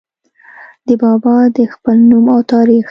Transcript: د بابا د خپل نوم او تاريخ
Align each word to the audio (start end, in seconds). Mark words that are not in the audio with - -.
د 0.87 0.89
بابا 1.03 1.35
د 1.57 1.59
خپل 1.73 1.97
نوم 2.09 2.25
او 2.35 2.41
تاريخ 2.51 2.79